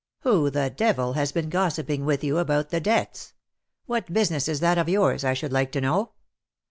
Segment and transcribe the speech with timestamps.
[0.21, 3.33] "Who the devil has been gossiping with you about the debts?
[3.85, 6.13] What business is that of yours, I should like to know